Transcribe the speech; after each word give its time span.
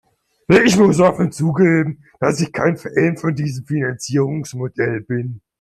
Ich 0.47 0.77
muss 0.77 0.99
offen 0.99 1.31
zugeben, 1.31 2.01
dass 2.19 2.41
ich 2.41 2.51
kein 2.51 2.75
Fan 2.75 3.17
von 3.17 3.35
diesem 3.35 3.67
Finanzierungsmodell 3.67 5.01
bin. 5.01 5.41